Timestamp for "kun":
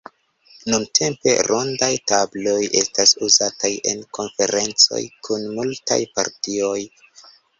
5.29-5.47